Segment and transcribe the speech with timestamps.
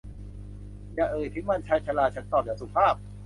[0.95, 2.95] อย่าเอ่ยถึงมัน ชายชรา ฉันตอบอย่างสุภาพ